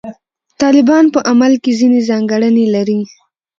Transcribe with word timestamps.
طالبان 0.61 1.05
په 1.13 1.19
عمل 1.29 1.53
کې 1.63 1.71
ځینې 1.79 1.99
ځانګړنې 2.09 2.65
لري. 2.75 2.99